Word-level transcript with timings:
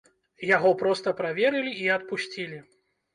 Яго 0.55 0.69
проста 0.79 1.13
праверылі 1.19 1.73
і 1.83 1.91
адпусцілі. 1.97 2.59